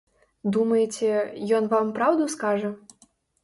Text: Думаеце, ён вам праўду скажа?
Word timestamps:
Думаеце, 0.55 1.11
ён 1.59 1.69
вам 1.77 1.95
праўду 2.01 2.23
скажа? 2.39 2.77